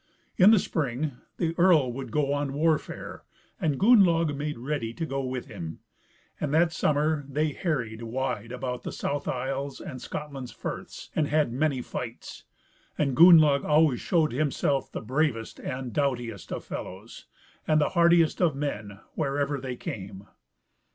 In 0.35 0.49
the 0.49 0.57
spring 0.57 1.11
the 1.37 1.53
earl 1.59 1.93
would 1.93 2.09
go 2.09 2.33
on 2.33 2.53
warfare, 2.53 3.21
and 3.59 3.79
Gunnlaug 3.79 4.35
made 4.35 4.57
ready 4.57 4.95
to 4.95 5.05
go 5.05 5.23
with 5.23 5.45
him; 5.45 5.77
and 6.39 6.51
that 6.55 6.71
summer 6.73 7.23
they 7.29 7.51
harried 7.51 8.01
wide 8.01 8.51
about 8.51 8.81
the 8.81 8.91
South 8.91 9.27
isles 9.27 9.79
and 9.79 10.01
Scotland's 10.01 10.51
firths, 10.51 11.11
and 11.15 11.27
had 11.27 11.53
many 11.53 11.83
fights, 11.83 12.45
and 12.97 13.15
Gunnlaug 13.15 13.63
always 13.63 14.01
showed 14.01 14.31
himself 14.31 14.91
the 14.91 15.01
bravest 15.01 15.59
and 15.59 15.93
doughtiest 15.93 16.51
of 16.51 16.63
fellows, 16.65 17.27
and 17.67 17.79
the 17.79 17.89
hardiest 17.89 18.41
of 18.41 18.55
men 18.55 18.99
wherever 19.13 19.61
they 19.61 19.75
came. 19.75 20.25